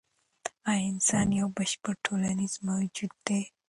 [0.71, 3.41] ایا انسان یو بشپړ ټولنیز موجود دی؟